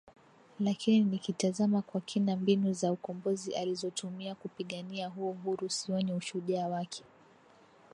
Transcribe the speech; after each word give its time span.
Lakini 0.59 0.99
nikitazama 0.99 1.81
kwa 1.81 2.01
kina 2.01 2.35
mbinu 2.35 2.73
za 2.73 2.91
ukombozi 2.91 3.55
alizotumia 3.55 4.35
kupigania 4.35 5.07
huo 5.07 5.29
uhuru 5.29 5.69
sioni 5.69 6.13
ushujaa 6.13 6.67
wake 6.67 7.03